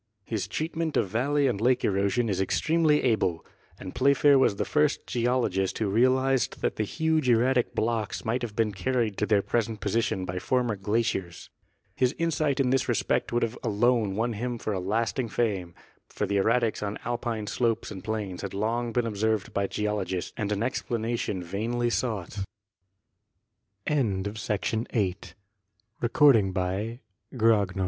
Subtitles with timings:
[0.25, 3.45] His treatment of valley and lake erosion is extremely able.
[3.79, 8.55] And Playfair was the first geologist who realized that the huge erratic blocks might have
[8.55, 11.51] been carried to their present position by former glaciers.
[11.95, 15.75] His insight in this respect would alone have won for him a lasting fame,
[16.09, 20.51] for the erratics on Alpine slopes and plains had long been observed by geologists and
[20.51, 22.25] an explanation vainly sou